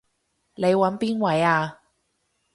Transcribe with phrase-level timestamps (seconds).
[0.55, 1.77] 你搵邊位啊？